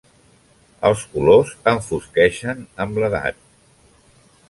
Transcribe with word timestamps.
Els 0.89 1.03
colors 1.11 1.53
enfosqueixen 1.73 2.67
amb 2.87 3.01
l'edat. 3.05 3.43